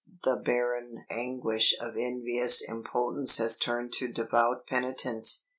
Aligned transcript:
The 0.23 0.35
barren 0.37 1.05
anguish 1.11 1.77
of 1.79 1.95
envious 1.95 2.67
impotence 2.67 3.37
has 3.37 3.55
turned 3.55 3.93
to 3.99 4.11
devout 4.11 4.65
penitence. 4.65 5.45